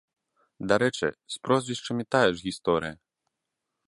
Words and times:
Дарэчы, 0.71 1.07
з 1.35 1.37
прозвішчамі 1.47 2.03
тая 2.15 2.25
ж 2.39 2.47
гісторыя. 2.47 2.95